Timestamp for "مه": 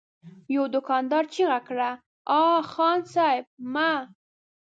3.73-3.91